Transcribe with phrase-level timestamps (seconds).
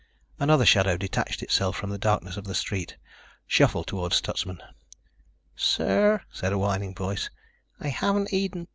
[0.39, 2.97] Another shadow detached itself from the darkness of the street,
[3.45, 4.59] shuffled toward Stutsman.
[5.55, 7.29] "Sir," said a whining voice,
[7.79, 8.67] "I haven't eaten